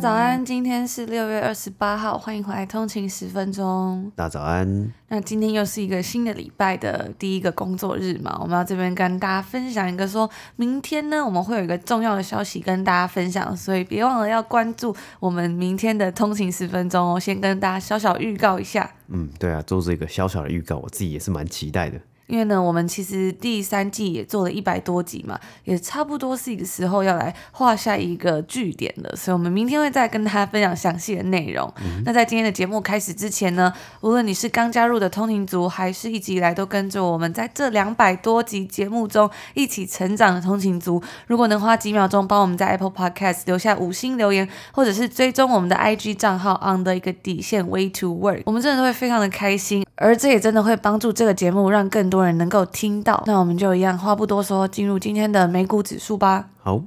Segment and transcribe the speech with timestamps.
[0.00, 4.10] 家早安，今天是六月二十八号，欢迎回来通勤十分钟。
[4.16, 4.90] 大家早安。
[5.08, 17.20] 那今天又是一个新的礼拜的第一个工作日嘛，我们要这边跟大家分享一个，说明天呢，我们会有一个重要的消息跟大家分享，所以别忘了要关注我们明天的通勤十分钟哦。
[17.20, 18.90] 先跟大家小小预告一下。
[19.08, 22.00] 嗯，对啊，做这个小小的预告，我自己也是蛮期待的。
[22.30, 31.72] 因为呢，我们其实第三季也做了一百多集嘛，也差不多是一个时候要来画下一个句点了，所以我们明天会再跟大家分享详细的内容。
[31.84, 33.72] 嗯、那在今天的节目开始之前呢，
[34.02, 56.50] 无论你是刚加入的通勤族，还是一直以来都跟着我们在这两百多集节目中一起成长的通勤族，如果能花几秒钟帮我们在 Apple Podcast 留下五星留言，或者是追踪我们的 IG 账号 on 的一个底线 Way to Work，我们真的会非常的开心，而这也真的会帮助这个节目让更多人能够听到，那我们就一样话不多说，进入今天的美股指数吧。
[56.58, 56.82] 好，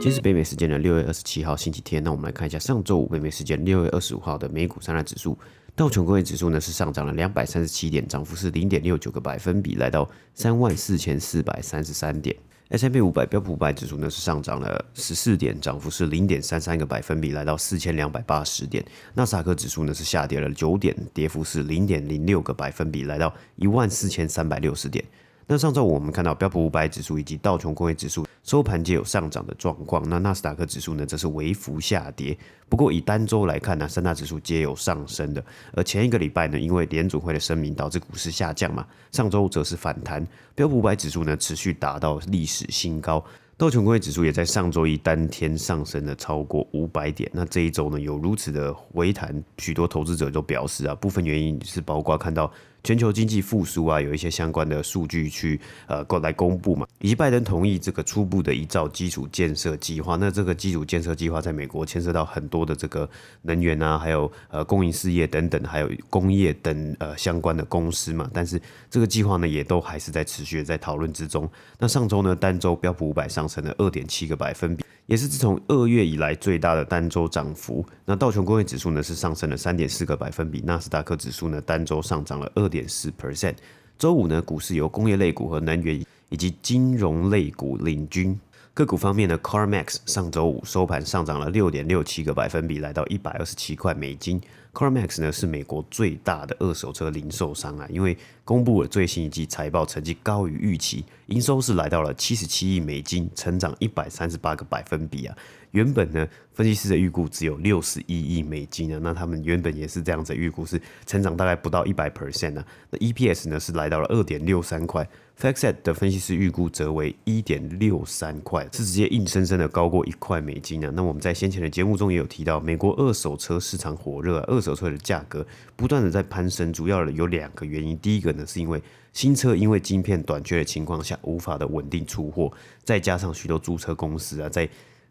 [0.00, 5.36] 天是北美时间的六月二十七号星期天，那我们来看一下上周五北美时间六月二十五号的美股三大指数，
[5.74, 12.36] 道琼工业指数呢是上涨了两百三十七点，涨幅是零点六九个百分比，来到三万四千四百三十三点。
[12.70, 18.84] S&P 五百标普五百指数呢是上涨了十四点，涨幅是零点三三个百分比，来到四千两百八十点。
[19.14, 25.04] 纳斯达克指数呢是下跌了九点，跌幅是零点零六个百分比，来到一万四千三百六十点。
[25.48, 32.36] 那上周我们看到标普五百指数以及道琼工业指数收盘皆有上涨的状况，那纳斯达克指数呢则是微幅下跌。
[32.68, 35.44] 不过以单周来看呢，三大指数皆有上升的。
[35.72, 40.26] 而前一个礼拜呢，因为联准会的声明导致股市下降嘛，上周则是反弹，
[40.56, 43.24] 标普五百指数呢持续达到历史新高。
[43.56, 47.30] 道琼工业指数也在上周一单天上升了超过五百点。
[47.32, 52.50] 那这一周呢有如此的回弹，许多投资者都表示啊，部分原因是包括看到。
[52.86, 60.14] 全球经济复苏啊，有一些相关的数据去呃过来公布嘛，以及拜登同意这个初步的一兆基础建设计划。
[60.14, 63.10] 那这个基础建设计划在美国牵涉到很多的这个
[63.42, 68.30] 能源啊，还有呃供应事业等等，还有工业等呃相关的公司嘛。
[68.32, 71.50] 但是这个计划呢，也都还是在持续的在讨论之中。
[71.80, 74.84] 那上周呢，单周标普五百上升了二点七个百分比。
[75.06, 77.86] 也是自从二月以来最大的单周涨幅。
[78.04, 83.54] 那道琼工业指数呢是上升了三点四个百分比，纳斯达克指数呢单周上涨了二点点四 percent。
[83.98, 88.38] 周五呢，股市由工业类股和能源以及金融类股领军。
[88.74, 94.38] 个股方面呢，CarMax 上周五收盘上涨了六点六七个百分比，来到一百二十七块美金。
[94.74, 105.34] CarMax 呢是美国最大的二手车零售商啊，因为公布了最新一季财报成绩高于预期，营收是来到了七十七亿美金，成长一百三十八个百分比啊。
[105.72, 112.64] 原本呢，分析师的预估只有六十一亿美金啊，那他们原本也是这样子预估，是成长大概不到一百 percent 啊。
[112.90, 115.06] 那 EPS 呢是来到了二点六三块。
[115.38, 120.90] FactSet 的分析师预估则为一点六三块，是直接硬生生的高过一块美金啊！
[120.94, 125.46] 那我们在先前的节目中也有提到，美国二手车市场火热，二手车的价格
[125.76, 127.98] 不断的在攀升，主要的有两个原因。
[127.98, 128.82] 第一个呢，是因为
[129.12, 132.50] 新车因为晶片短缺的情况下无法的稳定出货，
[132.82, 134.66] 再加上许多租车公司啊在。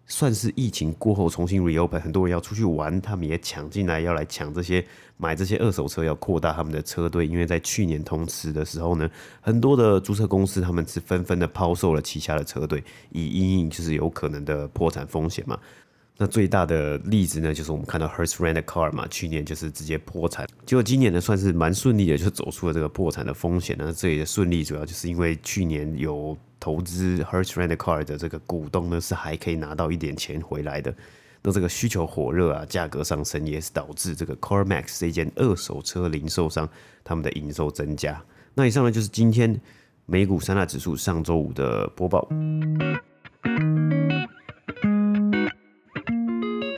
[0.07, 4.85] 算是疫情过后重新 reopen，很多人要出去玩，他们也抢进来，要来抢这些
[5.17, 7.25] 买这些二手车，要扩大他们的车队。
[7.25, 9.09] 因为在去年同时的时候呢，
[9.41, 15.59] 很多的租车公司他们是纷纷的抛售了旗下的车队，以因应就是有可能的破产风险嘛。
[16.17, 23.75] 那最大的例子呢，就是我们看到 Hertz Rent a Car 嘛，去年就是直接破产，结果今年呢算是蛮顺利的，就走出了这个破产的风险。
[23.77, 26.37] 那这里的顺利主要就是因为去年有。
[26.57, 30.91] 投资 Hertz Rent a Car 的这个股东呢，是还可以拿到一点钱回来的。
[31.43, 36.67] 那这个需求火热啊，价格上升也是导致这个 CarMax 这间二手车零售商
[37.03, 38.19] 他们的营收增加。
[38.55, 39.61] 那以上呢就是今天
[40.07, 42.27] 美股三大指数上周五的播报。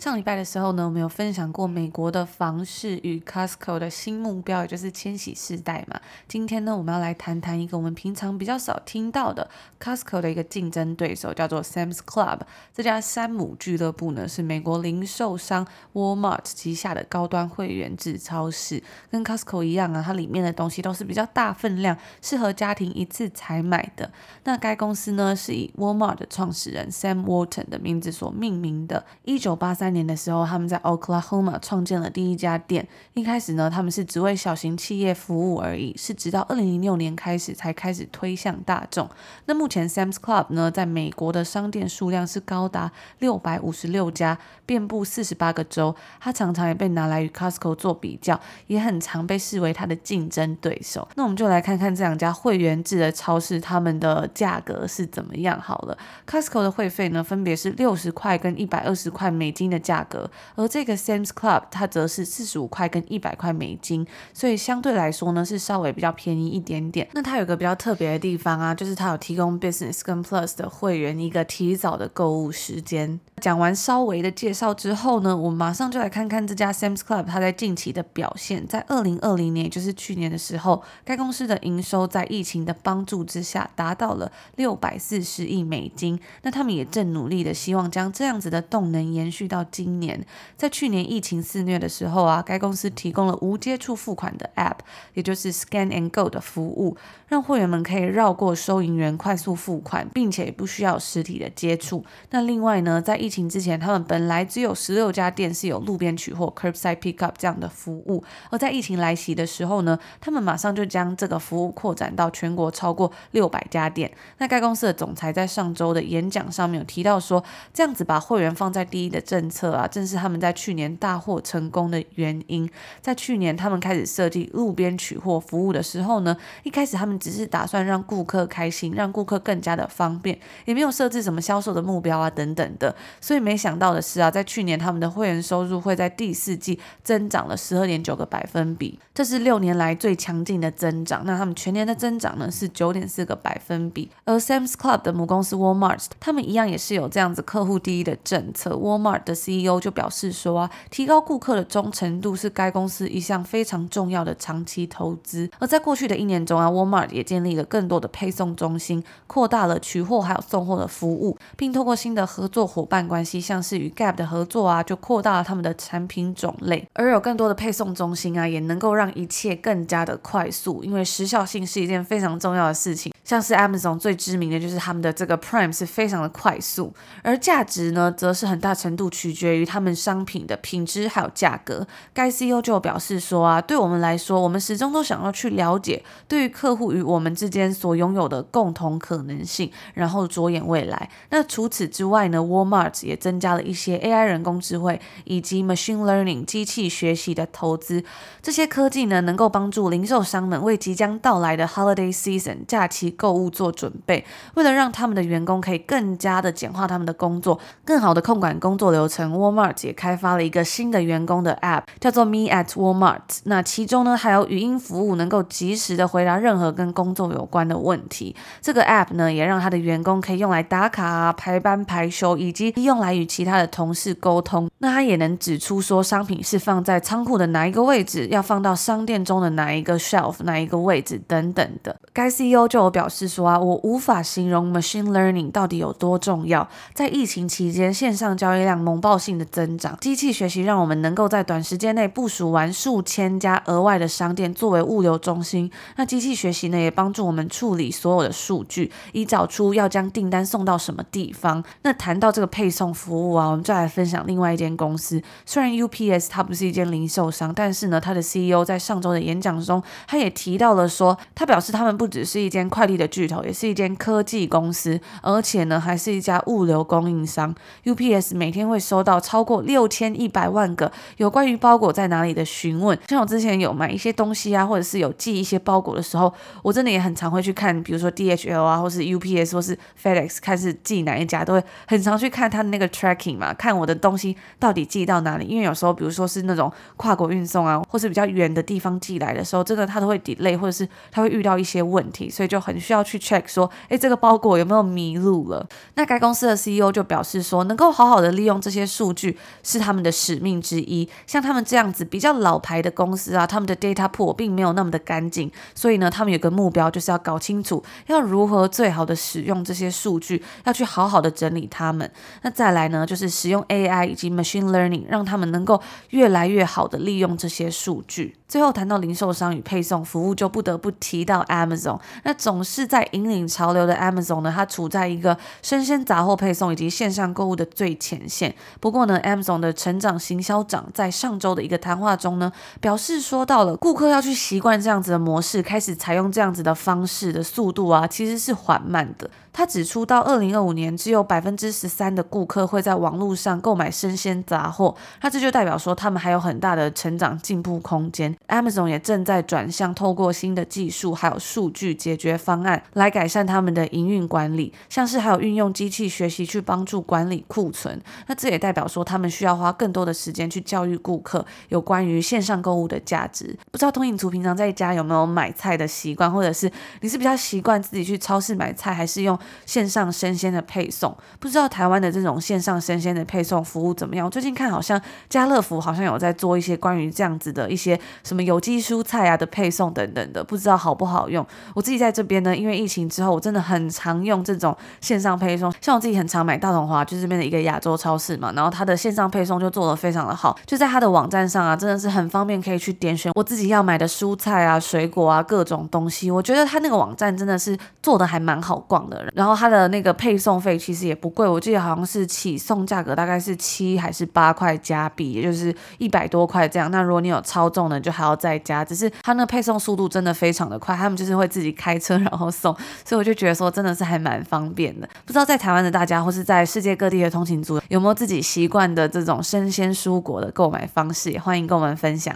[0.08, 6.00] 上礼拜的时候呢，我们有分享过美国的房市与 Costco 的新目标，也就是千禧世代嘛。
[6.30, 9.50] 今天呢，我们要来谈谈一个我们平常比较少听到的
[9.82, 12.40] Costco 的一个竞争对手，叫做 Sam's Club。
[12.74, 18.82] 这家山姆俱乐部呢，是美国零售商 Walmart 旗下的高端会员制超市，
[19.12, 24.10] 跟 Costco 一样啊，它里面的东西都是比较大分量，适合家庭一次采买的。
[24.46, 29.06] 那该公司呢，是以 Walmart 的创始人 Sam Walton 的名字所命名的。
[29.26, 30.08] 一九八三年。
[30.08, 32.88] 的时候，他们在 Oklahoma 创建了第一家店。
[33.14, 39.10] 一开始呢，他们是只为小型企业服务而已，是直到二零零六年开始才开始推向大众。
[39.48, 42.90] 那目前 Sam's Club 呢，在美国的商店数量是高达
[43.20, 45.94] 六百五十六家，遍布四十八个州。
[46.22, 51.06] 它常常也被拿来与 Costco 做比较，也很常被视为它的竞争对手。
[51.16, 55.98] 那我们就来看看这两家会员制的超市，他们的价格是怎么样好了。
[56.26, 67.08] Costco 的会费呢，分别是六十块跟一百二十块美金的价格，而这个 Sam's Club 它则是四十五块跟一百块美金，所以相对来说呢，是稍微比较便宜一点点。
[67.14, 73.20] 那它有个比较特别的地方啊，就是它有提供 Business 跟 Plus 的会员一个提早的购物时间。
[73.40, 78.68] 讲完稍微的介绍之后呢，我马上就来看看这家 Sam's Club 它在近期的表现。
[78.68, 86.20] 在二零二零年，也就是去年的时候，该公司的营收在疫情的帮助之下达到了六百四十亿美金。
[86.42, 90.26] 那他们也正努力的希望将这样子的动能延续到今年。
[90.56, 94.78] 在去年疫情肆虐的时候啊，该公司提供了无接触付款的 App，
[95.14, 96.98] 也就是 Scan and Go 的服务，
[97.28, 102.04] 让会员们可以绕过收银员快速付款，并且不需要实体的接触。
[102.32, 114.12] 那另外呢，在疫情之前，他们本来只有十六家店是有路边取货 （Curbside Pickup） 这样的服务，而在疫情来袭的时候呢，他们马上就将这个服务扩展到全国超过六百家店。
[114.38, 117.44] 那该公司的总裁在上周的演讲上面有提到说，
[117.74, 122.70] 这样子把会员放在第一的政策啊，正是他们在去年大获成功的原因。
[123.02, 132.96] 在去年他们开始设计路边取货服务的时候呢，一开始他们只是打算让顾客开心，让顾客更加的方便，也没有设置什么销售的目标啊等等的。
[133.22, 141.24] 所以没想到的是啊，在去年他们的会员收入会在第四季增长了十二点九个百分比，这是六年来最强劲的增长。
[141.26, 144.12] 那他们全年的增长呢是九点四个百分比。
[144.26, 148.76] 而 Sam's Club 的母公司 Walmart，他们一样也是有这样子客户第一的政策。
[148.76, 155.50] Walmart 的 CEO 就表示说啊，提高顾客的忠诚度是该公司一项非常重要的长期投资。
[155.60, 166.88] 而在过去的一年中啊，Walmart 也建立了更多的配送中心，扩大了取货还有送货的服务，并透过新的合作伙伴关系，像是与 Gap 的合作啊，就扩大了他们的产品种类。
[166.94, 173.14] 而有更多的配送中心啊，也能够让一切更加的快速，因为时效性是一件非常重要的事情。
[173.28, 176.94] 像是 Amazon 最知名的就是他们的这个 Prime 是非常的快速，
[177.24, 181.86] 而价值呢，则是很大程度取决于他们商品的品质还有价格。
[182.14, 191.10] 该 CEO 就表示说啊，对我们来说，我们始终都想要去了解对于客户与我们之间所拥有的共同可能性，然后着眼未来。
[191.30, 198.06] 那除此之外呢，Walmart 也增加了一些 AI 人工智慧以及 Machine Learning 机器学习的投资。
[198.42, 204.24] 这些科技呢，能够帮助零售商们为即将到来的 Holiday Season 假期购物做准备，
[204.54, 213.40] 为了让他们的员工可以更加的简化他们的工作，更好的控管工作流程，Walmart 也开发了一个新的员工的 App，叫做 Me at Walmart。
[213.44, 218.36] 那其中呢，还有语音服务，能够及时的回答任何跟工作有关的问题。
[218.62, 224.70] 这个 App 呢，也让他的员工可以用来打卡啊、排班排休，以及用来与其他的同事沟通。
[224.80, 231.96] 那他也能指出说，商品是放在仓库的哪一个位置，要放到商店中的哪一个 shelf、哪一个位置等等的。
[232.14, 233.58] 该 CEO 就有表示说啊。
[233.60, 236.68] 我无法形容 machine learning 到底有多重要。
[236.94, 245.70] 在疫情期间，线上交易量猛爆性的增长，机器学习让我们能够在短时间内部署完数千家额外的商店作为物流中心。
[245.96, 251.64] 那机器学习呢，也帮助我们处理所有的数据，以找出要将订单送到什么地方。
[251.84, 255.22] 那谈到这个配送服务啊，我们再来分享另外一间公司。
[255.46, 263.44] 虽然 UPS 它不是一间零售商，但是呢，它的 CEO 在上周的演讲中，他也提到了说，他表示他们不只是一间快递的巨头。
[263.44, 267.54] 也是一间科技公司，而且呢，还是一家物流供应商。
[267.86, 272.98] UPS 每天会收到超过六千一百万个有关于包裹在哪里的询问。
[273.08, 285.46] 像我之前有买一些东西啊，或者是有寄一些包裹的时候，我真的也很常会去看，比如说 DHL 啊，或是 UPS 或是 FedEx，看是寄哪一家，都会很常去看它的那个 tracking 嘛，看我的东西到底寄到哪里。
[285.46, 295.68] 因为有时候，比如说是那种跨国运送啊，或是比较远的地方寄来的时候，真的它都会 delay，或者是它会遇到一些问题，所以就很需要去 check 说，诶，这个包裹有没有迷路了？
[295.96, 301.10] 那该公司的 CEO 就表示说，能够好好的利用这些数据是他们的使命之一。
[301.26, 312.10] 像他们这样子比较老牌的公司啊，他们的 data pool 并没有那么的干净，所以呢，他们有个目标，就是要搞清楚要如何最好的使用这些数据，要去好好的整理他们。
[312.44, 318.38] 那再来呢，就是使用 AI 以及 machine learning，让他们能够越来越好的利用这些数据。
[318.48, 322.00] 最后谈到零售商与配送服务，就不得不提到 Amazon。
[322.24, 328.54] 那总势在引领潮流的 Amazon 呢，它处在一个生鲜杂货配送以及线上购物的最前线。
[328.80, 339.30] 不过呢，Amazon 的成长行销长在上周的一个谈话中呢，表示说到了顾客要去习惯这样子的模式，开始采用这样子的方式的速度啊，其实是缓慢的。
[339.54, 348.38] 他指出，到二零二五年，只有百分之十三的顾客会在网络上购买生鲜杂货，那这就代表说他们还有很大的成长进步空间。
[348.50, 358.02] Amazon 也正在转向透过新的技术还有数据解决方方案来改善他们的营运管理，像是还有运用机器学习去帮助管理库存。
[358.26, 363.56] 那这也代表说他们需要花更多的时间去教育顾客有关于线上购物的价值。
[363.72, 366.72] 不知道通影族平常在家有没有买菜的习惯，或者是
[367.02, 369.38] 你是比较习惯自己去超市买菜，还是用
[369.68, 374.26] 线上生鲜的配送，不知道台湾的这种线上生鲜的配送服务怎么样？
[374.26, 375.00] 我最近看好像
[375.30, 381.46] 家乐福好像有在做一些关于这样子的一些什么有机蔬菜啊的配送等等的，不知道好不好用。
[381.76, 385.74] 我自己在这边因为疫情之后，我真的很常用这种线上配送。
[385.82, 396.30] 像我自己很常买大统华，就是这边的一个亚洲超市嘛，然后它的线上配送就做得非常的好，就在它的网站上啊，真的是很方便，可以去点选我自己要买的蔬菜啊、水果啊各种东西。
[396.30, 406.92] 我觉得它那个网站真的是做的还蛮好逛的，然后它的那个配送费其实也不贵，我记得好像是起送价格大概是七还是八块加币，也就是一百多块这样。
[406.92, 408.84] 那如果你有超重的，就还要再加。
[408.86, 415.10] 只是它那个配送速度真的非常的快，他们就是会自己开车然后后送，所以我就觉得说真的是还蛮方便的。
[415.26, 422.36] 不知道在台湾的大家或是在世界各地的通勤族有没有自己习惯的这种生鲜蔬果的购买方式，也欢迎跟我们分享。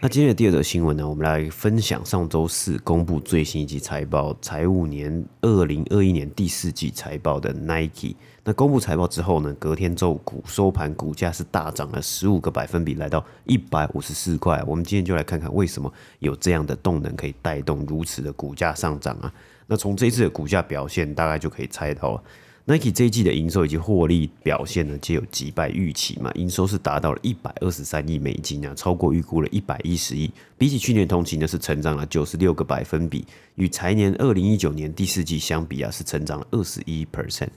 [0.00, 8.14] 那今天的第二则新闻呢，我们来分享上周四公布最新一季财报，财务年二零二一年第四季财报的 Nike。
[8.44, 14.62] 那公布财报之后呢，隔天周五收盘，股价是大涨了十五个百分比，来到一百五十四块。
[14.66, 19.32] 我们今天就来看看为什么有这样的动能可以带动如此的股价上涨啊？
[19.66, 22.22] 那从这一次的股价表现，大概就可以猜到了。
[22.66, 26.32] Nike 这一季的营收以及获利表现呢，皆有击败预期嘛。
[26.34, 30.30] 营收是达到了一百二十三亿美金啊，超过预估了一百一十亿。
[30.56, 37.50] 比起去年同期呢，是成长了九十六个百分比，与财年二零一九年第四季相比啊，是成长了二十一 percent。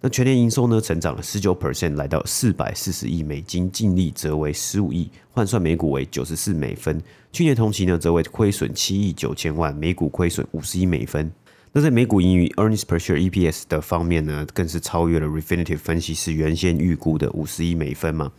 [0.00, 7.02] 那全年营收呢，成长了十九 percent，来到四百四十亿美金，净利则为十五亿，换算每股为九十四美分。
[7.32, 11.32] 去年同期呢，则为亏损七亿九千万，每股亏损五十一美分。
[11.74, 18.30] 那在美股盈余 （earnings per share, EPS） 的方面呢，更是超越了 Refinitiv 分析师原先预估的五十亿美分嘛。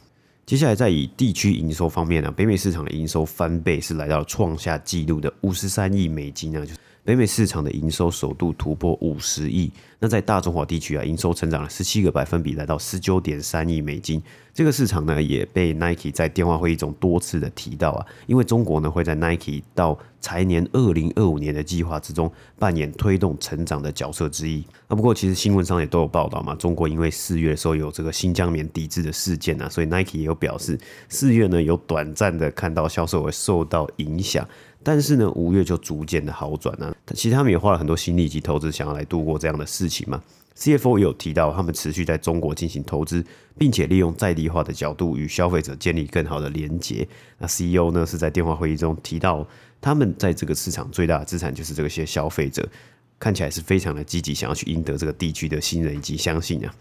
[0.45, 6.79] 接下来再以地区营收方面呢，北美市场的营收翻倍，是来到创下纪录的五十三亿美金呢，就是。
[7.05, 9.69] 北美市场的营收首度突破五十亿，
[9.99, 14.23] 那在大中华地区啊，营收成长了十七个百分比，来到十九点三亿美金。
[14.53, 24.63] 这个市场呢，也被 Nike 在电话会议中多次的提到啊，因为中国呢会在 Nike 到财年二零二五年的计划之中扮演推动成长的角色之一。
[24.87, 30.79] 那不过其实新闻上也都有报道嘛，中国因为四月的时候有这个新疆棉抵制的事件啊，所以 Nike 也有表示
[31.09, 34.47] 四月呢有短暂的看到销售额受到影响。
[34.83, 36.95] 但是呢，五月就逐渐的好转了。
[37.15, 40.21] 其实他们也花了很多心力及投资，想要来度过这样的事情嘛。
[40.55, 43.25] CFO 也有提到，他们持续在中国进行投资，
[43.57, 47.07] 并且利用在地化的角度与消费者建立更好的连接。
[47.39, 49.47] 那 CEO 呢是在电话会议中提到，
[49.81, 52.69] 他们在这个市场最大的资产就是这些消费者，
[53.17, 56.71] 看起来是非常的积极，想要去赢得这个地区的信任以及相信啊。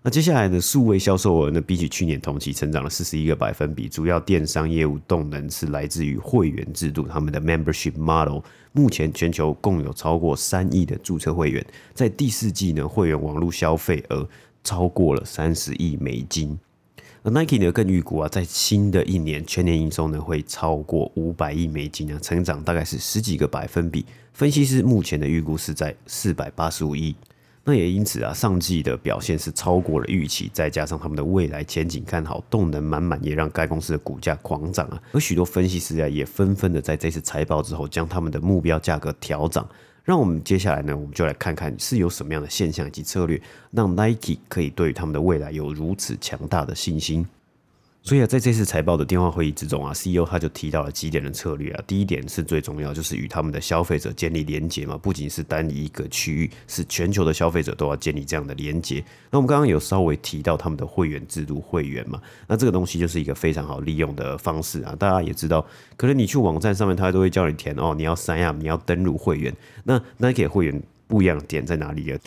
[0.00, 8.40] 那接下来的数位销售额呢，比起去年同期成长了四十一个百分比，主要电商业务动能是来自于会员制度，他们的 membership model。
[8.72, 14.26] 目前全球共有超过三亿的注册会员，在第四季呢，会员网络消费额
[14.62, 16.56] 超过了三十亿美金。
[17.24, 24.06] 而 Nike 呢，更预估啊，在新的一年全年营收呢会超过五百亿美金啊，成长大概是十几个百分比。
[24.32, 27.16] 分析师目前的预估是在四百八十五亿。
[27.70, 34.98] 那也因此啊，上季的表现是超过了预期，再加上他们的未来前景看好，动能满满，也让该公司的股价狂涨啊。
[35.12, 39.68] 而许多分析师啊，也纷纷的在这次财报之后，将他们的目标价格调涨。
[40.02, 43.38] 让我们接下来呢，我们就来看看是有什么样的现象以及策略，
[43.70, 47.26] 让 Nike 可以对于他们的未来有如此强大的信心。
[48.08, 51.84] 所以啊，在这次财报的电话会议之中啊，CEO 他就提到了几点的策略啊。
[51.86, 59.04] 第一点是最重要，就是与他们的消费者建立连接嘛，不仅是单一一个区域，是全球的消费者都要建立这样的连接。
[59.30, 64.96] 那我们刚刚有稍微提到他们的会员制度会员嘛，那这个东西就是一个非常好利用的方式啊。
[64.98, 65.66] 大家也知道，
[65.98, 69.54] 可能你去网站上面，他都会叫你填哦，你要 sign up，你要登录会员。
[69.84, 72.18] 那 Nike 会员不一样点在哪里呢？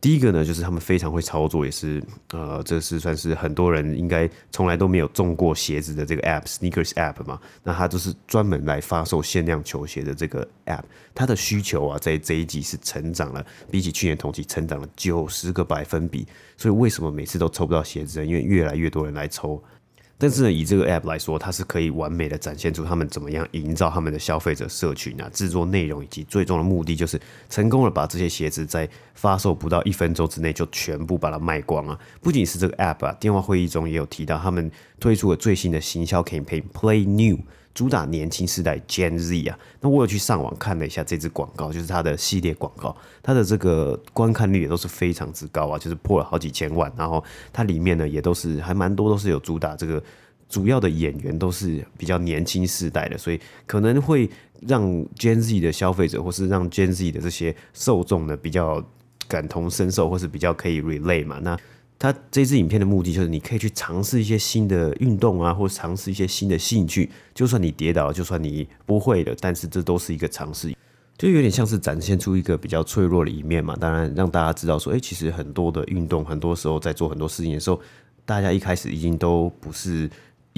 [0.00, 7.38] 第一个呢，就是他们非常会操作，也是呃，这是算是很多人应该从来都没有中过鞋子的这个 app，sneakers app 嘛。
[7.62, 16.26] 那它就是专门来发售限量球鞋的这个 app，它的需求啊，在这一季是成长了，比起去年同期成长了九十个百分比。
[16.56, 18.24] 所以为什么每次都抽不到鞋子呢？
[18.24, 19.62] 因为越来越多人来抽。
[20.20, 31.98] 但是呢，以这个 app 来说，它是可以完美的展现出他们怎么样营造他们的消费者社群啊，制作内容，以及最终的目的就是成功的把这些鞋子在发售不到一分钟之内就全部把它卖光啊！
[32.20, 37.38] 不仅是这个 app 啊，电话会议中也有提到他们推出了最新的行销 campaign Play New。
[37.72, 46.92] 主打年轻世代 Gen Z 啊，那我有去上网看了一下这支广告，就是它的系列广告，它的这个观看率也都是非常之高啊，就是破了好几千万。
[46.96, 47.22] 然后
[47.52, 50.02] 它里面呢也都是还蛮多都是有主打这个
[50.48, 54.28] 主要的演员都是比较年轻世代的，所以可能会
[54.66, 54.82] 让
[55.14, 58.84] Gen Z 的消费者或是让 Gen Z 的这些受众呢比较
[59.28, 61.38] 感同身受，或是比较可以 relate 嘛。
[61.40, 61.56] 那
[62.00, 67.10] 他这支影片的目的就是，你可以去尝试一些新的运动啊，或尝试一些新的兴趣。
[67.34, 70.74] 就算你跌倒，就算你不会的，但是这都是一个尝试，
[71.18, 73.76] 就有点像是展现出一个比较脆弱的一面嘛。
[73.76, 77.78] 当然，让大家知道说，哎，其实很多的运动，很多时候在做很多事情的时候，
[78.24, 80.08] 大家一开始已经都不是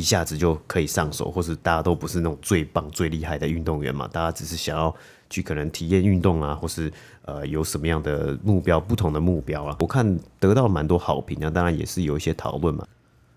[0.02, 4.08] 一下子就可以上手，或是大家都不是那种最棒、最厉害的运动员嘛。
[4.08, 4.92] 大家只是想要。
[5.32, 6.92] 去可能体验运动啊，或是
[7.24, 10.04] 呃有什么样的目标，不同的目标啊，我看
[10.38, 12.86] 得到蛮多好评啊，当然也是有一些讨论嘛。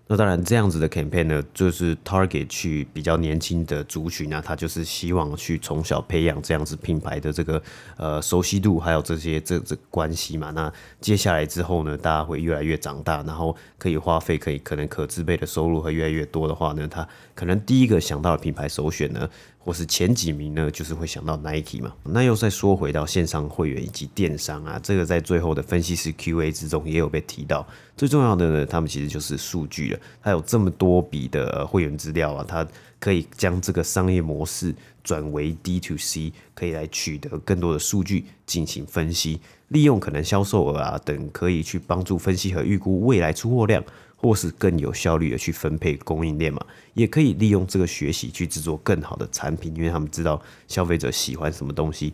[0.08, 7.60] 那当然，这样子的 campaign 呢，就是 target 去比较年轻的族群啊，他就是希望去从小培养这样子品牌的这个
[7.96, 10.52] 呃熟悉度，还有这些这这关系嘛。
[10.52, 19.28] 那接下来之后呢，大家会越来越长大，然后可以花费可以可能可支配的收入会越来越多的话呢，他可能第一个想到的品牌首选呢，
[19.66, 21.92] 或是前几名呢，就是会想到 Nike 嘛。
[22.04, 27.66] 那又再说回到线上会员以及电商啊，这个在最后的分析师 Q&A 之中也有被提到。
[27.96, 29.98] 最重要的呢，他们其实就是数据了。
[30.22, 32.64] 它有这么多笔的会员资料啊，它
[33.00, 43.82] 可以将这个商业模式转为 D to C，可以来取得更多的数据进行分析，利用可能销售额啊等，可以去帮助分析和预估未来出货量，
[44.26, 46.60] 或是更有效率的去分配供应链嘛。
[46.94, 52.12] 也可以利用这个学习去制作更好的产品，因为他们知道消费者喜欢什么东西。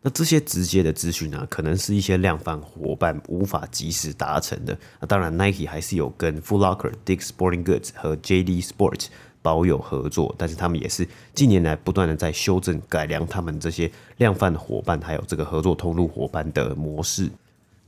[0.00, 4.78] 那这些直接的资讯呢，可能是一些量贩伙伴无法及时达成的。
[4.98, 9.08] 那当然，Nike 还是有跟 Foot Locker、Dick Sporting Goods 和 JD Sports
[9.42, 17.28] 保有合作，但是他们也是近年来不断的在修正改良他们这些量贩伙伴还有这个合作通路伙伴的模式。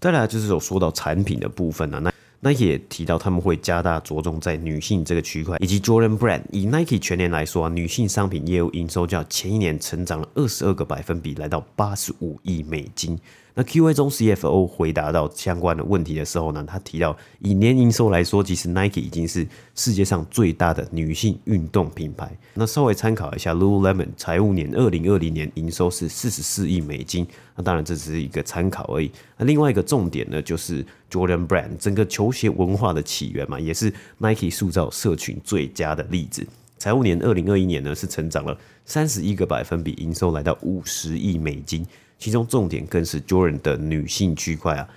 [0.01, 2.13] 再来就是有说到产品的部分呢，那。
[2.45, 6.43] 那也提到他们会加大着重在女性这个区块，以及 Jordan Brand。
[6.51, 13.17] 以 Nike 全年来说啊，女性商品业务营收较前一年成长了二十二个百分比，来到八十五亿美金。
[13.55, 22.35] 那 Q&A 中，CFO 回答到相关的问题的时候呢，他提到以年营收来说，其实 Nike 已经是世界上最大的女性运动品牌。
[22.55, 27.27] 那稍微参考一下，Lululemon 财务年二零二零年营收是四十四亿美金。
[27.55, 29.13] 那当然这只是一个参考而已。
[29.37, 36.47] 那另外一个重点呢，就是 Jordan Brand 整个球鞋文化的起源嘛，也是 Nike 塑造社群最佳的例子。
[36.79, 41.87] 财务年二零二一年呢，是成长了三十一个百分比，营收来到五十亿美金。
[42.23, 44.89] 其中重点更是 Jordan 的女性区块啊，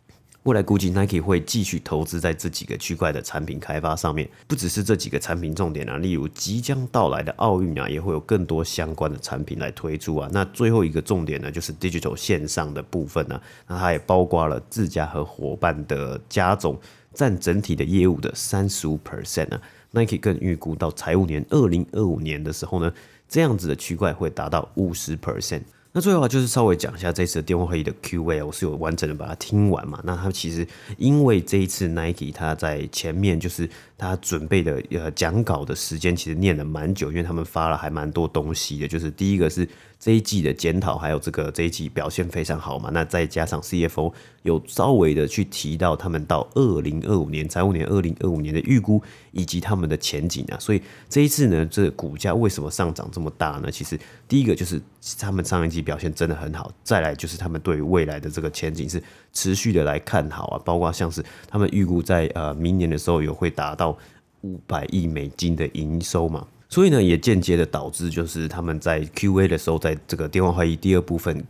[0.44, 10.30] 未来估计 Nike 会继续投资在这几个区块的产品开发上面，不只是这几个产品重点啊，例如即将到来的奥运啊，也会有更多相关的产品来推出啊。
[10.32, 16.80] 那最后一个重点呢，就是 Digital 线上的部分呢，那它也包括了自家和伙伴的加总
[17.12, 19.60] 占整体的业务的三十五 percent 啊。
[19.94, 22.94] Nike 更预估到财务年二零二五年的时候呢，
[23.28, 25.64] 这样子的区块会达到五十 percent。
[25.96, 29.98] 那最后啊，就是稍微讲一下这次的电话会议的 Q&A，我是有完整的把它听完嘛。
[30.04, 39.66] 那他其实因为这一次 Nike 他在前面就是他准备的呃讲稿的时间其实念了蛮久，因为他们发了还蛮多东西的，就是第一个是。
[40.06, 42.92] 这一季的检讨，还有这个这一季表现非常好嘛？
[42.94, 44.14] 那再加上 CFO
[44.44, 53.72] 有稍微的去提到他们到二零二五年财务年二零二五年的预估以及他们的前景啊，所以这一次呢，这个股价为什么上涨这么大呢？
[53.72, 54.80] 其实第一个就是
[55.18, 59.02] 他们上一季表现真的很好，再来就是他们对于未来的这个前景是
[59.34, 63.98] 持续的来看好啊，包括像是他们预估在呃明年的时候有会达到
[64.42, 66.46] 五百亿美金的营收嘛。
[66.76, 71.42] 所以呢，也间接的导致，就是他们在 Q&A 的时候，在这个电话会议第二部分，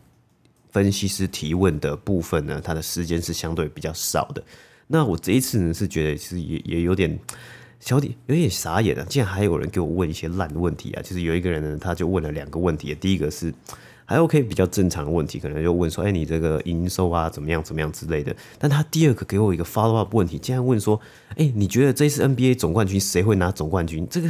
[0.69, 4.43] 分析师提问的部分呢，他的时间是相对比较少的。
[4.85, 7.19] 那我这一次呢，是觉得其实也也有点
[7.79, 11.01] 小点有点傻眼啊，竟然还有人给我问一些烂问题啊！
[11.01, 13.51] 就是有一个人呢，他就问了两个问题，第一个是。
[14.05, 18.35] 还 OK 比较正常的问题，可能就问说，哎，你这个营收啊怎么样怎么样之类的。
[18.59, 21.01] 但他第二个给我一个 follow up 问题，竟然问说，
[21.35, 24.07] 哎，你觉得这次 NBA 总冠军谁会拿总冠军？
[24.07, 24.29] 这个。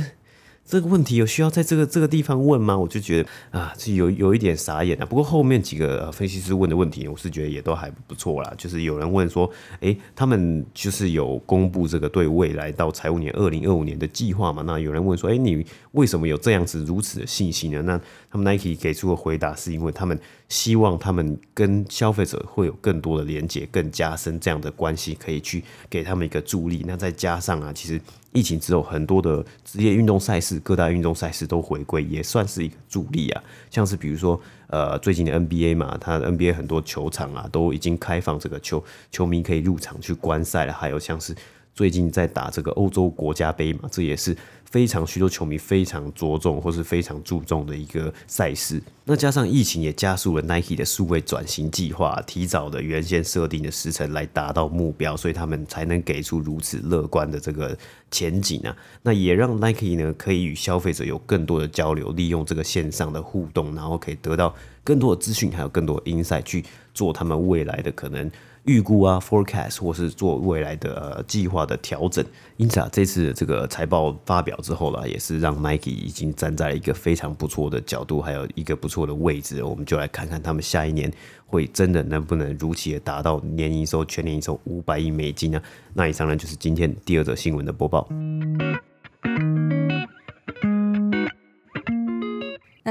[0.66, 2.76] 这个问题有需要在这个这个地方问吗？
[2.76, 5.06] 我就觉得啊，是有有一点傻眼啊。
[5.06, 8.52] 不过后面几个分析师问的问题，我是觉得也都还不错啦。
[8.58, 9.48] 就是有人问说，
[9.82, 14.64] 诶，他们就是有公布这个对未来到财务年二零二五年的计划嘛？
[14.64, 17.84] 那有人问说，诶，你为什么有这样子如此的信心呢？
[17.84, 18.02] 那
[18.32, 26.84] 他们 Nike 给出的回答是因为他们希望他们跟消费者会有更多的连接，更加深这样的关系，可以去给他们一个助力。
[26.88, 28.02] 那再加上啊，其实。
[28.36, 33.44] 疫情之后，很多的职业运动赛事、各大运动赛事都回归，也算是一个助力啊。
[33.72, 40.74] 像是比如说，呃，最近的 NBA 嘛，它 NBA 很多球场啊都已经开放，这个球球迷可以入场去观赛了。
[40.74, 41.34] 还有像是
[41.76, 44.36] 最近在打这个欧洲国家杯嘛，这也是。
[44.72, 57.78] 非常许多球迷非常着重或是非常注重的一个赛事，那加上疫情也加速了 Nike 的数位转型计划，提早的原先设定的时程来达到目标，所以他们才能给出如此乐观的这个
[58.12, 58.76] 前景啊。
[59.04, 68.30] 那也让 Nike 呢可以与消费者有更多的交流，利用这个线上的互动，然后可以得到更多的资讯，还有更多的 insight 去做他们未来的可能。
[68.66, 72.26] 预估啊，forecast 或是做未来的呃计划的调整，
[72.58, 79.64] 因此啊，这次这个财报发表之后呢，也是让 Nike 已经站在了一个非常不错的角度，还有一个不错的位置。
[79.64, 81.12] 我们就来看看他们下一年
[81.46, 85.62] 会真的能不能如期的达到年营收全年营收五百亿美金呢？
[85.94, 88.10] 那以上呢就是今天第二则新闻的播报。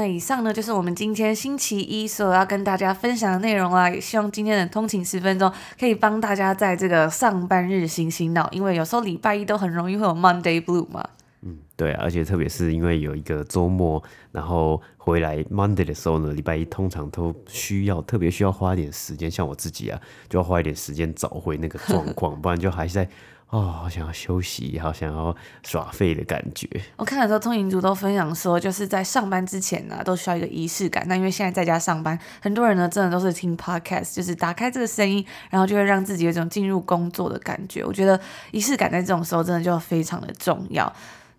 [0.05, 3.89] 那以上呢，就是我们今天星期一所要跟大家分享的内容啦。
[3.89, 11.03] 也希望今天的通勤十分钟可以帮大家在这个上班日醒醒脑，因为有时候礼拜一都很容易会有 Monday Blue 嘛。
[11.41, 23.09] 嗯，对啊，而且特别是因为有一个周末，然后回来 Monday 的时候呢，礼拜一通常都需要特别需要花一点时间，像我自己啊，就要花一点时间找回那个状况， 不然就还是在。
[23.49, 26.67] 哦，好想要休息，好想要耍废的感觉。
[26.97, 31.05] 我看的时候，通勤族都分享说，就是在上班之前呢、都需要一个仪式感。
[31.07, 37.85] 那因为现在在家上班，很多人呢，真的都是听 podcast，就是打开这个声音，然后就会让自己有一种进入工作的感觉。
[37.85, 38.19] 我觉得
[38.51, 40.91] 仪式感在这种时候真的就非常的重要。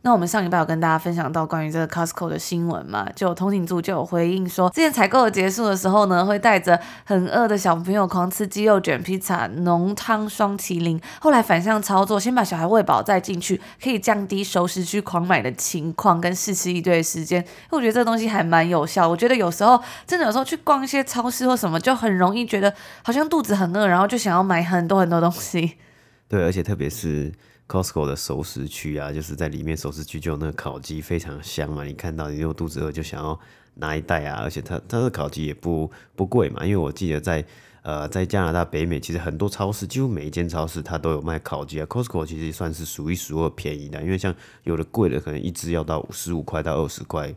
[0.07, 17.40] 那我们上礼拜有跟大家分享到关于这个 Costco 的新闻嘛，就通勤组就有回应说，之前采购结束的时候呢，会带着很饿的小朋友狂吃鸡肉卷披萨、浓汤双麒麟，后来反向操作，先把小孩喂饱再进去，可以降低熟食区狂买的情况跟试吃一堆的时间。
[17.40, 19.09] 因为我觉得这个东西还蛮有效。
[19.09, 25.73] 我觉得有时候真的有时候去逛一些超市或什么，就很容易觉得好像肚子很饿，然后就想要买很多很多东西。
[26.29, 27.33] 对，而且特别是。
[27.69, 31.85] Costco 的熟食区啊，就是在里面熟食区就有那个烤鸡，非常香嘛。
[31.85, 33.39] 你看到你如果肚子饿就想要
[33.75, 36.65] 拿一袋啊，而且它它的烤鸡也不不贵嘛。
[36.65, 37.45] 因为我记得在
[37.83, 41.87] 呃在加拿大北美，其实很多超市几乎每一间超市它都有卖烤鸡啊。
[41.87, 47.35] Costco 其实算是数一数二便宜的，因为像有的贵的可能一只要到十五块到二十块。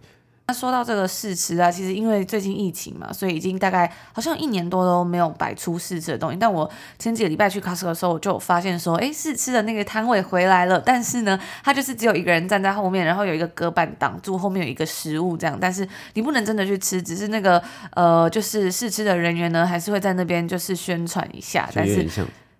[0.49, 6.38] 那说到这个试吃啊，其实因为最近疫情嘛，所以已经大概好像一年多都没有摆出试吃的东西。
[6.39, 10.81] 但我前几个礼拜去 Costco 的时候，我就有发现说，哎，试吃的那个摊位回来了。
[10.83, 15.55] 但是呢，他就是只有一个人站在后面，然后有一个隔板挡住，后面有一个食物这样。
[15.62, 22.03] 但是你不能真的去吃，只是那个呃，就是试吃的人员呢，还是会在那边就是宣传一下，但是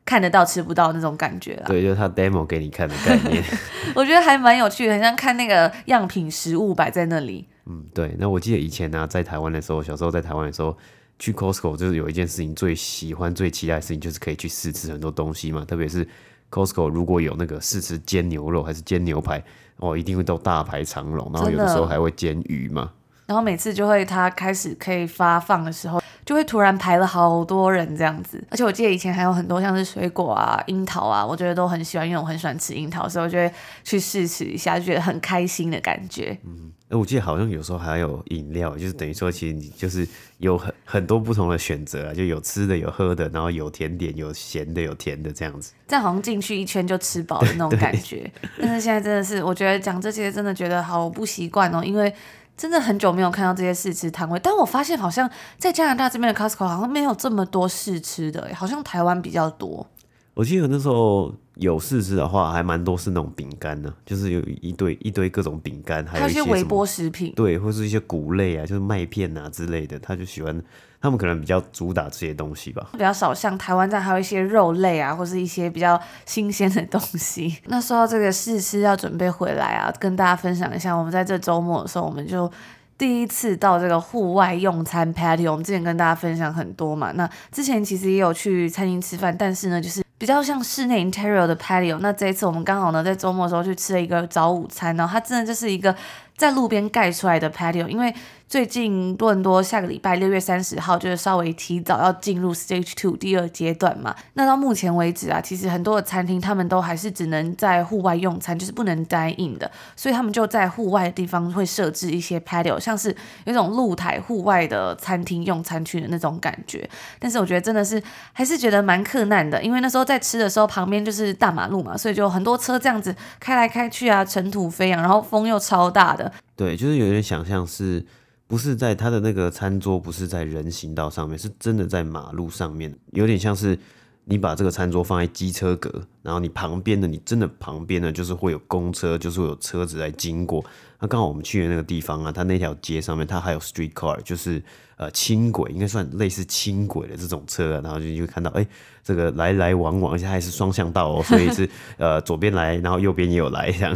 [0.06, 1.64] 看得到吃不到那种感觉啦。
[1.66, 3.44] 对，就是他 demo 给你看的概念。
[3.96, 7.48] 我觉得还蛮有趣的，很像看那个样品食物摆在那里。
[7.72, 10.76] 嗯，对，那我记得以前呢、啊，在台湾的时候，小时候在台湾的时候，
[11.20, 15.64] 去 Costco 就是有一件事情最喜欢、最期待的事情，就是可以去试吃很多东西嘛。
[15.64, 16.08] 特别是
[16.50, 19.44] Costco 如果有那个试吃煎牛肉还是煎牛排，
[19.78, 22.92] 哦，一定会都大排长龙，然后有的时候还会煎鱼嘛。
[23.30, 28.44] 然后每次就会它开始可以发放的时候，就会突然排了好多人这样子。
[28.50, 36.36] 而且我记得以前还有很多像是水果啊、樱桃啊，我觉得都很喜欢，因为我很喜欢吃樱桃，所以我就会去试吃一下，就觉得很开心的感觉。
[36.44, 36.72] 嗯。
[36.90, 40.08] 哎，我记得好像有时候还有饮料，就是等于说，其实你就是
[40.40, 45.74] 有很很多不同的选择啊，就有吃的，有喝的，然后有甜点，有咸的，有甜的这样子。
[45.88, 48.28] 这样好像进去一圈就吃饱的那种感觉。
[48.60, 52.12] 但是现在真的是，我觉得讲这些真的觉得好不习惯哦，因为
[52.60, 54.38] 真的很久没有看到这些试吃摊位。
[54.44, 59.88] 但我发现好像在加拿大这边的 Costco 好像没有这么多试吃的，好像台湾比较多。
[60.34, 70.62] 我记得那时候有试吃的话，还蛮多是那种饼干呢，就是有一堆一堆各种饼干，还有一些微波食品，对，或是一些谷类啊，就是麦片啊之类的，他就喜欢，
[71.02, 77.58] 他们可能比较主打这些东西吧，比较少像台湾这样还有一些肉类啊，或是一些比较新鲜的东西。
[77.68, 82.52] 那说到这个试吃要准备回来啊，跟大家分享一下，我们在这周末的时候，我们就。
[82.98, 87.14] 第一次到这个户外用餐 patio，我们之前跟大家分享很多嘛。
[87.14, 91.98] 那之前其实也有去餐厅吃饭，但是呢，就是比较像室内 interior 的 patio。
[92.00, 95.96] 那这一次我们刚好呢在周末的时候去吃了一个早午餐，然后它真的就是一个
[96.36, 98.14] 在路边盖出来的 patio，因为。
[98.50, 104.16] 最近多伦多下个礼拜六月三十号就是稍微提早要进入 Stage Two 第二阶段嘛。
[104.34, 116.90] 那到目前为止啊，其实很多的餐厅他们都还是只能在户外用餐，就是不能 dine in 的，所以他们就在户外的地方会设置一些 patio，像是有种露台户外的餐厅用餐区的那种感觉。
[117.20, 118.02] 但是我觉得真的是
[118.34, 126.34] 还是觉得蛮克难的，因为那时候在吃的时候旁边就是大马路嘛，所以就很多车这样子开来开去啊，尘土飞扬，然后风又超大的。
[126.56, 128.04] 对，就是有点想象是。
[128.50, 133.78] 不是在他的那个餐桌，不是在人行道上面，是真的在马路上面，有点像是
[134.26, 140.66] 你把这个餐桌放在机车格，然后你旁边的，你真的旁边呢，就是会有公车，就是会有车子来经过。
[141.00, 144.60] 那刚好我们去的那个地方啊，它那条街上面，它还有 street car，就是
[144.98, 148.66] 呃轻轨，应该算类似轻轨的这种车啊，然后就就会看到，哎，
[149.04, 153.96] 这个来来往往，而且还是双向道哦，所以是呃左边来，然后右边也有来这样。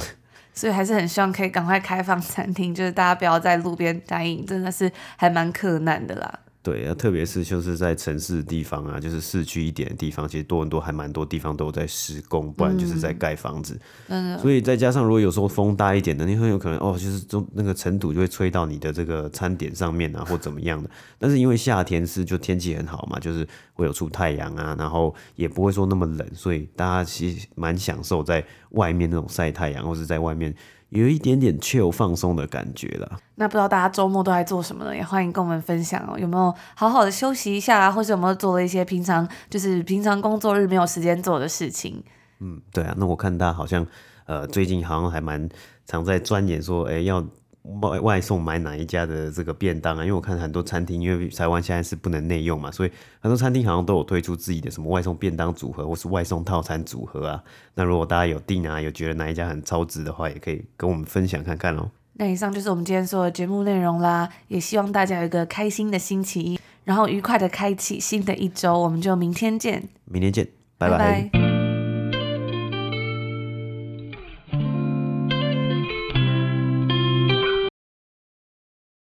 [0.53, 6.39] 所以还是很希望可以赶快开放餐厅，就是大家不要在路边待饮，真的是还蛮困难的啦。
[6.63, 13.77] 对啊，特别是就是在城市的地方啊，就是市区一点的地方，其实多伦多还蛮多地方都有在施工，不然就是在盖房子。
[14.07, 20.89] 嗯，所以再加上如果有时候风大一点的，你很有可能哦，就是中那个尘土就会吹到你的这个餐点上面啊，或怎么样的。
[21.19, 30.55] 但是因为夏天是就天气很好嘛，就是会有出太阳啊，然后也不会说那么冷，所以大家其实蛮享受在外面那种晒太阳，或是在外面。
[30.93, 33.19] 有一点点 chill 放松的感觉了。
[33.35, 34.95] 那不知道大家周末都在做什么呢？
[34.95, 36.17] 也欢迎跟我们分享哦。
[36.17, 37.91] 有没有好好的休息一下啊？
[37.91, 42.03] 或者有没有做了一些平常就是平常工作日没有时间做的事情？
[42.39, 42.93] 嗯，对啊。
[42.97, 43.85] 那我看大家好像
[44.25, 45.49] 呃最近好像还蛮
[45.85, 47.25] 常在钻研说，哎要。
[47.63, 50.01] 外外送买哪一家的这个便当啊？
[50.03, 57.43] 因为我看很多餐厅，因为台湾现在是不能内用嘛，所以很多餐厅好像都有推出自己的什么外送便当组合，或是外送套餐组合啊。
[57.75, 61.89] 那如果大家有订啊，有觉得哪一家很超值的话，也可以跟我们分享看看哦。
[62.15, 68.77] 那以上就是我们今天所有的节目内容啦，也希望大家有一个开心的星期一，然后愉快的开启新的一周。
[68.77, 70.47] 我们就明天见，明天见，
[70.77, 70.97] 拜拜。
[70.97, 71.52] 拜拜。